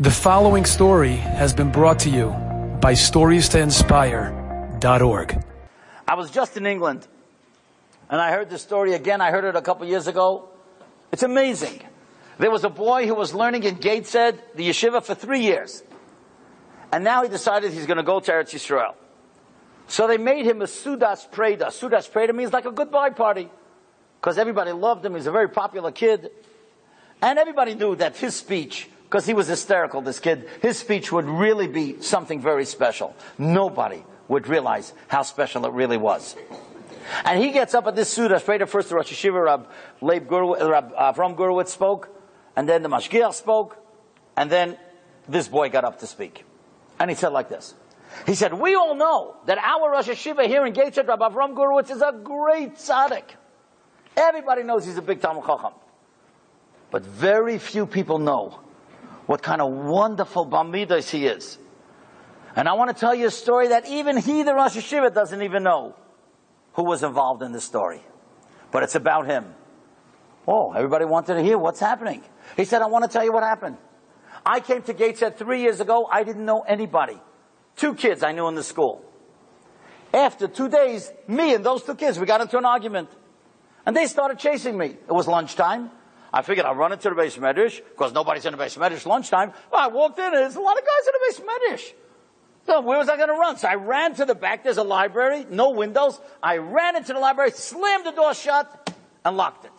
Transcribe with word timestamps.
The 0.00 0.12
following 0.12 0.64
story 0.64 1.16
has 1.16 1.52
been 1.52 1.72
brought 1.72 1.98
to 2.00 2.08
you 2.08 2.28
by 2.80 2.92
StoriesToInspire.org. 2.92 5.44
I 6.06 6.14
was 6.14 6.30
just 6.30 6.56
in 6.56 6.66
England, 6.66 7.04
and 8.08 8.20
I 8.20 8.30
heard 8.30 8.48
this 8.48 8.62
story 8.62 8.94
again. 8.94 9.20
I 9.20 9.32
heard 9.32 9.42
it 9.42 9.56
a 9.56 9.60
couple 9.60 9.88
years 9.88 10.06
ago. 10.06 10.50
It's 11.10 11.24
amazing. 11.24 11.82
There 12.38 12.52
was 12.52 12.62
a 12.62 12.68
boy 12.68 13.08
who 13.08 13.16
was 13.16 13.34
learning 13.34 13.64
in 13.64 13.74
Gateshead, 13.74 14.40
the 14.54 14.68
yeshiva, 14.68 15.02
for 15.02 15.16
three 15.16 15.40
years. 15.40 15.82
And 16.92 17.02
now 17.02 17.24
he 17.24 17.28
decided 17.28 17.72
he's 17.72 17.86
going 17.86 17.96
to 17.96 18.04
go 18.04 18.20
to 18.20 18.30
Eretz 18.30 18.54
Yisrael. 18.54 18.94
So 19.88 20.06
they 20.06 20.16
made 20.16 20.46
him 20.46 20.62
a 20.62 20.66
Sudas 20.66 21.28
Preda. 21.28 21.72
Sudas 21.72 22.08
Preda 22.08 22.32
means 22.32 22.52
like 22.52 22.66
a 22.66 22.70
goodbye 22.70 23.10
party. 23.10 23.50
Because 24.20 24.38
everybody 24.38 24.70
loved 24.70 25.04
him. 25.04 25.16
He's 25.16 25.26
a 25.26 25.32
very 25.32 25.48
popular 25.48 25.90
kid. 25.90 26.30
And 27.20 27.36
everybody 27.36 27.74
knew 27.74 27.96
that 27.96 28.16
his 28.16 28.36
speech, 28.36 28.88
because 29.08 29.24
he 29.24 29.32
was 29.32 29.48
hysterical, 29.48 30.02
this 30.02 30.20
kid, 30.20 30.46
his 30.60 30.78
speech 30.78 31.10
would 31.10 31.24
really 31.24 31.66
be 31.66 32.02
something 32.02 32.42
very 32.42 32.66
special. 32.66 33.16
Nobody 33.38 34.04
would 34.28 34.46
realize 34.46 34.92
how 35.06 35.22
special 35.22 35.64
it 35.64 35.72
really 35.72 35.96
was. 35.96 36.36
And 37.24 37.42
he 37.42 37.50
gets 37.50 37.72
up 37.72 37.86
at 37.86 37.96
this 37.96 38.14
Sudas 38.14 38.44
Preda. 38.44 38.68
First 38.68 38.90
the 38.90 38.96
Rosh 38.96 39.10
Hashiva, 39.10 39.42
Rab, 39.42 39.70
Leib 40.02 40.28
Gurwicz, 40.28 40.60
uh, 40.60 40.70
Rab 40.70 40.92
Avram 40.92 41.36
Gurwicz 41.36 41.68
spoke. 41.68 42.10
And 42.54 42.68
then 42.68 42.82
the 42.82 42.90
Mashgiach 42.90 43.32
spoke. 43.32 43.82
And 44.36 44.50
then 44.50 44.76
this 45.26 45.48
boy 45.48 45.70
got 45.70 45.84
up 45.84 46.00
to 46.00 46.06
speak. 46.06 46.44
And 47.00 47.08
he 47.08 47.16
said 47.16 47.28
like 47.28 47.48
this. 47.48 47.74
He 48.26 48.34
said, 48.34 48.52
we 48.52 48.74
all 48.74 48.94
know 48.94 49.36
that 49.46 49.56
our 49.56 49.90
Rosh 49.90 50.08
Hashiva 50.08 50.46
here 50.46 50.66
in 50.66 50.74
Gateshead, 50.74 51.08
Rabbi 51.08 51.30
Avram 51.30 51.54
Gurwicz, 51.54 51.90
is 51.90 52.02
a 52.02 52.12
great 52.12 52.74
tzaddik. 52.74 53.24
Everybody 54.18 54.64
knows 54.64 54.84
he's 54.84 54.98
a 54.98 55.02
big 55.02 55.20
Talmid 55.20 55.46
Chacham. 55.46 55.72
But 56.90 57.06
very 57.06 57.58
few 57.58 57.86
people 57.86 58.18
know 58.18 58.60
what 59.28 59.42
kind 59.42 59.60
of 59.60 59.70
wonderful 59.70 60.46
baal 60.46 60.64
middos 60.64 61.10
he 61.10 61.26
is. 61.26 61.58
And 62.56 62.66
I 62.66 62.72
want 62.72 62.88
to 62.88 62.98
tell 62.98 63.14
you 63.14 63.26
a 63.26 63.30
story 63.30 63.68
that 63.68 63.86
even 63.86 64.16
he, 64.16 64.42
the 64.42 64.54
Rosh 64.54 64.74
Hashiva, 64.74 65.12
doesn't 65.12 65.42
even 65.42 65.62
know 65.62 65.94
who 66.72 66.84
was 66.84 67.02
involved 67.02 67.42
in 67.42 67.52
this 67.52 67.62
story. 67.62 68.02
But 68.70 68.84
it's 68.84 68.94
about 68.94 69.26
him. 69.26 69.54
Oh, 70.46 70.72
everybody 70.72 71.04
wanted 71.04 71.34
to 71.34 71.42
hear 71.42 71.58
what's 71.58 71.78
happening. 71.78 72.22
He 72.56 72.64
said, 72.64 72.80
I 72.80 72.86
want 72.86 73.04
to 73.04 73.10
tell 73.10 73.22
you 73.22 73.30
what 73.30 73.42
happened. 73.42 73.76
I 74.46 74.60
came 74.60 74.80
to 74.84 74.94
Gateshead 74.94 75.36
three 75.36 75.60
years 75.60 75.80
ago. 75.80 76.08
I 76.10 76.24
didn't 76.24 76.46
know 76.46 76.60
anybody. 76.60 77.20
Two 77.76 77.94
kids 77.94 78.22
I 78.22 78.32
knew 78.32 78.48
in 78.48 78.54
the 78.54 78.62
school. 78.62 79.04
After 80.14 80.48
two 80.48 80.70
days, 80.70 81.12
me 81.26 81.52
and 81.52 81.62
those 81.62 81.82
two 81.82 81.96
kids, 81.96 82.18
we 82.18 82.24
got 82.24 82.40
into 82.40 82.56
an 82.56 82.64
argument. 82.64 83.10
And 83.84 83.94
they 83.94 84.06
started 84.06 84.38
chasing 84.38 84.78
me. 84.78 84.86
It 84.86 85.12
was 85.12 85.28
lunchtime. 85.28 85.90
I 86.32 86.42
figured 86.42 86.66
I'd 86.66 86.76
run 86.76 86.92
into 86.92 87.08
the 87.08 87.14
beis 87.14 87.38
medrash, 87.38 87.76
because 87.76 88.12
nobody's 88.12 88.44
in 88.44 88.52
the 88.52 88.58
beis 88.58 88.76
medrash 88.76 89.06
lunchtime. 89.06 89.52
Well, 89.72 89.82
I 89.82 89.88
walked 89.88 90.18
in, 90.18 90.26
and 90.26 90.34
there's 90.34 90.56
a 90.56 90.60
lot 90.60 90.76
of 90.78 90.84
guys 90.84 91.06
in 91.06 91.12
the 91.14 91.42
beis 91.42 91.72
medrash. 91.72 91.92
So 92.66 92.80
where 92.82 92.98
was 92.98 93.08
I 93.08 93.16
going 93.16 93.28
to 93.28 93.34
run? 93.34 93.56
So 93.56 93.66
I 93.66 93.76
ran 93.76 94.14
to 94.16 94.26
the 94.26 94.34
back. 94.34 94.62
There's 94.62 94.76
a 94.76 94.82
library, 94.82 95.46
no 95.48 95.70
windows. 95.70 96.20
I 96.42 96.58
ran 96.58 96.96
into 96.96 97.14
the 97.14 97.18
library, 97.18 97.52
slammed 97.52 98.04
the 98.04 98.10
door 98.12 98.34
shut, 98.34 98.94
and 99.24 99.36
locked 99.38 99.64
it. 99.64 99.72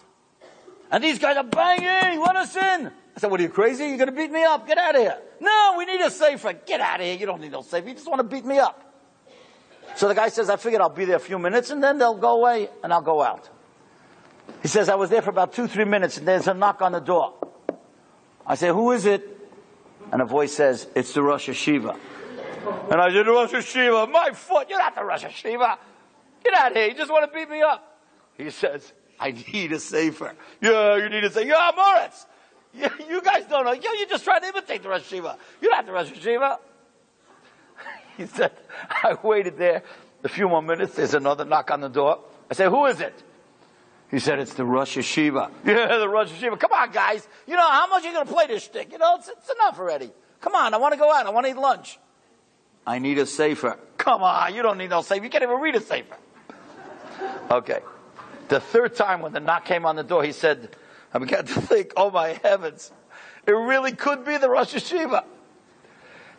And 0.91 1.03
these 1.03 1.19
guys 1.19 1.38
are 1.38 1.44
banging, 1.44 2.19
let 2.19 2.36
us 2.36 2.56
in. 2.56 2.88
I 2.88 3.19
said, 3.19 3.30
what 3.30 3.39
are 3.39 3.44
you 3.44 3.50
crazy? 3.50 3.86
You're 3.86 3.97
going 3.97 4.09
to 4.09 4.16
beat 4.16 4.31
me 4.31 4.44
up. 4.44 4.66
Get 4.66 4.80
out 4.80 4.95
of 4.95 5.02
here. 5.02 5.19
No, 5.39 5.75
we 5.78 5.86
need 5.86 6.02
a 6.02 6.09
safer. 6.09 6.53
Get 6.53 6.81
out 6.81 7.00
of 7.00 7.06
here. 7.06 7.16
You 7.16 7.28
don't 7.28 7.41
need 7.41 7.52
no 7.52 7.61
safer. 7.61 7.88
You 7.88 7.94
just 7.94 8.08
want 8.08 8.19
to 8.19 8.23
beat 8.23 8.45
me 8.45 8.58
up. 8.58 8.86
So 9.95 10.08
the 10.08 10.16
guy 10.16 10.30
says, 10.30 10.50
I 10.50 10.56
figured 10.56 10.81
I'll 10.81 10.89
be 10.89 11.06
there 11.06 11.17
a 11.17 11.19
few 11.19 11.38
minutes 11.38 11.69
and 11.69 11.84
then 11.84 11.97
they'll 11.97 12.17
go 12.17 12.39
away 12.39 12.69
and 12.84 12.91
I'll 12.94 13.02
go 13.02 13.22
out. 13.22 13.50
He 14.61 14.67
says, 14.67 14.89
I 14.89 14.95
was 14.95 15.09
there 15.09 15.22
for 15.22 15.30
about 15.30 15.53
two, 15.53 15.67
three 15.67 15.86
minutes 15.86 16.17
and 16.17 16.28
there's 16.28 16.47
a 16.47 16.53
knock 16.53 16.81
on 16.81 16.92
the 16.92 17.00
door. 17.00 17.33
I 18.45 18.56
say, 18.56 18.69
who 18.69 18.91
is 18.91 19.06
it? 19.06 19.23
And 20.11 20.22
a 20.22 20.25
voice 20.25 20.53
says, 20.53 20.88
it's 20.95 21.14
the 21.14 21.22
Rosh 21.22 21.50
Hashiva. 21.50 21.97
And 22.91 23.00
I 23.02 23.11
said, 23.11 23.25
the 23.25 23.31
Rosh 23.31 23.52
Hashiva, 23.52 24.11
my 24.11 24.31
foot, 24.31 24.69
you're 24.69 24.80
not 24.80 24.95
the 24.95 25.03
Rosh 25.03 25.23
Hashiva. 25.23 25.78
Get 26.44 26.53
out 26.53 26.72
of 26.72 26.78
here, 26.78 26.88
you 26.88 26.95
just 26.95 27.11
want 27.11 27.31
to 27.31 27.38
beat 27.38 27.50
me 27.50 27.61
up. 27.61 28.00
He 28.38 28.50
says, 28.50 28.91
I 29.19 29.31
need 29.31 29.72
a 29.72 29.79
safer. 29.79 30.34
Yeah, 30.62 30.97
you 30.97 31.09
need 31.09 31.24
a 31.24 31.29
safer. 31.29 31.47
Yeah, 31.47 31.72
Moritz. 31.75 32.25
Yeah, 32.74 32.90
you 33.09 33.22
guys 33.22 33.45
don't 33.45 33.66
know. 33.66 33.74
Yeah, 33.74 33.90
you're 33.97 34.07
just 34.07 34.24
trying 34.24 34.41
to 34.41 34.47
imitate 34.47 34.84
the 34.84 34.90
Rosh 34.90 35.12
Hashiva. 35.12 35.38
You're 35.62 35.72
not 35.72 35.85
the 35.85 35.91
Rosh 35.91 36.12
Hashiva. 36.12 36.57
He 38.18 38.25
said, 38.25 38.51
I 38.90 39.18
waited 39.24 39.57
there 39.57 39.84
a 40.24 40.28
few 40.28 40.50
more 40.50 40.62
minutes. 40.62 40.95
There's 40.95 41.13
another 41.13 41.45
knock 41.45 41.72
on 41.72 41.79
the 41.79 41.88
door. 41.88 42.19
I 42.51 42.53
said, 42.53 42.69
who 42.69 42.85
is 42.88 43.00
it? 43.00 43.13
He 44.12 44.20
said, 44.20 44.40
it's 44.40 44.56
the 44.56 44.66
Rosh 44.66 44.97
Hashiva. 44.97 45.52
Yeah, 45.66 45.97
the 45.97 46.09
Rosh 46.09 46.31
Hashiva. 46.31 46.59
Come 46.59 46.72
on, 46.72 46.92
guys. 46.92 47.28
You 47.47 47.56
know, 47.56 47.70
how 47.70 47.88
much 47.88 48.03
are 48.03 48.08
you 48.08 48.14
going 48.14 48.28
to 48.28 48.34
play 48.34 48.47
this 48.47 48.64
stick? 48.64 48.92
You 48.92 48.97
know, 48.97 49.16
it's, 49.16 49.28
it's 49.28 49.50
enough 49.50 49.80
already. 49.80 50.12
Come 50.42 50.56
on, 50.56 50.74
I 50.74 50.78
want 50.78 50.94
to 50.94 51.00
go 51.00 51.14
out. 51.14 51.25
I 51.25 51.30
want 51.30 51.46
to 51.46 51.52
eat 51.52 51.58
lunch. 51.58 52.00
I 52.88 53.00
need 53.00 53.19
a 53.19 53.25
safer. 53.25 53.78
Come 53.98 54.24
on, 54.24 54.56
you 54.56 54.64
don't 54.64 54.78
need 54.78 54.90
no 54.90 55.02
safer. 55.02 55.24
You 55.24 55.30
can't 55.30 55.44
even 55.44 55.59
read 55.59 55.75
a 55.75 55.81
safer. 55.81 56.16
Okay. 57.52 57.80
The 58.48 58.59
third 58.59 58.96
time 58.96 59.22
when 59.22 59.34
the 59.34 59.40
knock 59.40 59.66
came 59.66 59.86
on 59.86 59.96
the 59.96 60.03
door, 60.03 60.24
he 60.24 60.31
said, 60.31 60.75
I 61.14 61.19
began 61.19 61.46
to 61.46 61.62
think, 61.62 61.94
oh 61.96 62.09
my 62.09 62.40
heavens, 62.44 62.92
it 63.46 63.52
really 63.52 63.92
could 63.92 64.25
be 64.25 64.38
the 64.38 64.50
Rosh 64.50 64.74
Hashiva. 64.74 65.24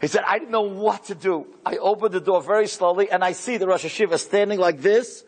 He 0.01 0.07
said, 0.07 0.25
I 0.27 0.39
didn't 0.39 0.51
know 0.51 0.63
what 0.63 1.05
to 1.05 1.15
do. 1.15 1.47
I 1.65 1.77
opened 1.77 2.15
the 2.15 2.21
door 2.21 2.43
very 2.43 2.67
slowly 2.67 3.11
and 3.11 3.23
I 3.23 3.33
see 3.33 3.59
the 3.59 3.67
Rosh 3.67 3.85
Hashiva 3.85 4.19
standing 4.19 4.59
like 4.59 4.81
this. 4.81 5.25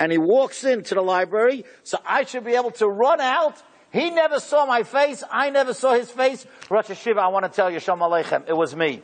And 0.00 0.10
he 0.10 0.18
walks 0.18 0.64
into 0.64 0.94
the 0.94 1.02
library, 1.02 1.66
so 1.84 1.98
I 2.06 2.24
should 2.24 2.44
be 2.44 2.54
able 2.54 2.70
to 2.72 2.88
run 2.88 3.20
out. 3.20 3.62
He 3.92 4.08
never 4.08 4.40
saw 4.40 4.64
my 4.64 4.82
face. 4.82 5.22
I 5.30 5.50
never 5.50 5.74
saw 5.74 5.92
his 5.92 6.10
face. 6.10 6.46
Rosh 6.70 6.86
Hashiva, 6.86 7.18
I 7.18 7.28
want 7.28 7.44
to 7.44 7.50
tell 7.50 7.70
you, 7.70 7.78
Shalom 7.80 8.00
Aleichem, 8.00 8.48
it 8.48 8.56
was 8.56 8.74
me. 8.74 9.02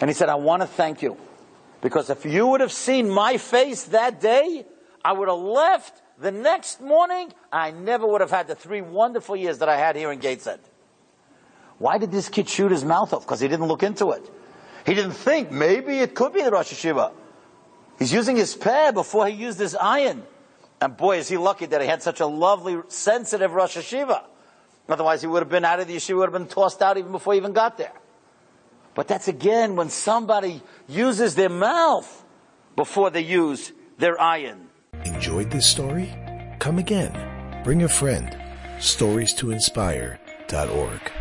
And 0.00 0.08
he 0.08 0.14
said, 0.14 0.28
I 0.28 0.36
want 0.36 0.62
to 0.62 0.68
thank 0.68 1.02
you. 1.02 1.16
Because 1.80 2.10
if 2.10 2.24
you 2.24 2.46
would 2.46 2.60
have 2.60 2.70
seen 2.70 3.10
my 3.10 3.38
face 3.38 3.84
that 3.84 4.20
day, 4.20 4.64
I 5.04 5.12
would 5.12 5.28
have 5.28 5.38
left 5.38 6.00
the 6.20 6.30
next 6.30 6.80
morning. 6.80 7.32
I 7.52 7.72
never 7.72 8.06
would 8.06 8.20
have 8.20 8.30
had 8.30 8.46
the 8.46 8.54
three 8.54 8.82
wonderful 8.82 9.34
years 9.34 9.58
that 9.58 9.68
I 9.68 9.76
had 9.76 9.96
here 9.96 10.12
in 10.12 10.20
Gateshead. 10.20 10.60
Why 11.78 11.98
did 11.98 12.12
this 12.12 12.28
kid 12.28 12.48
shoot 12.48 12.70
his 12.70 12.84
mouth 12.84 13.12
off? 13.12 13.24
Because 13.24 13.40
he 13.40 13.48
didn't 13.48 13.66
look 13.66 13.82
into 13.82 14.12
it. 14.12 14.30
He 14.86 14.94
didn't 14.94 15.12
think 15.12 15.50
maybe 15.50 15.98
it 15.98 16.14
could 16.14 16.32
be 16.32 16.42
the 16.42 16.52
Rosh 16.52 16.72
Hashiva. 16.72 17.12
He's 18.02 18.12
using 18.12 18.34
his 18.34 18.56
peh 18.56 18.90
before 18.90 19.28
he 19.28 19.34
used 19.34 19.60
his 19.60 19.74
ayin. 19.74 20.22
And 20.80 20.96
boy, 20.96 21.18
is 21.18 21.28
he 21.28 21.36
lucky 21.36 21.66
that 21.66 21.80
he 21.80 21.86
had 21.86 22.02
such 22.02 22.18
a 22.18 22.26
lovely, 22.26 22.76
sensitive 22.88 23.52
Rosh 23.52 23.76
Hashiva. 23.76 24.24
Otherwise, 24.88 25.20
he 25.20 25.28
would 25.28 25.40
have 25.40 25.48
been 25.48 25.64
out 25.64 25.78
of 25.78 25.86
the 25.86 25.94
yeshiva, 25.94 26.16
would 26.16 26.32
have 26.32 26.32
been 26.32 26.48
tossed 26.48 26.82
out 26.82 26.98
even 26.98 27.12
before 27.12 27.34
he 27.34 27.36
even 27.36 27.52
got 27.52 27.78
there. 27.78 27.92
But 28.96 29.06
that's 29.06 29.28
again 29.28 29.76
when 29.76 29.88
somebody 29.88 30.62
uses 30.88 31.36
their 31.36 31.48
mouth 31.48 32.24
before 32.74 33.10
they 33.10 33.20
use 33.20 33.70
their 33.98 34.16
ayin. 34.16 34.66
Enjoyed 35.04 35.52
this 35.52 35.70
story? 35.70 36.12
Come 36.58 36.80
again. 36.80 37.14
Bring 37.62 37.84
a 37.84 37.88
friend. 37.88 38.36
Stories 38.80 39.32
to 39.34 39.52
inspire.org. 39.52 41.12